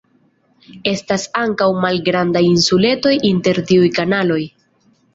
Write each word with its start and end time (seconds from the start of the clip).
Estas 0.91 1.25
ankaŭ 1.41 1.69
malgrandaj 1.85 2.43
insuletoj 2.49 3.15
inter 3.33 3.65
tiuj 3.71 3.95
kanaloj. 4.03 4.45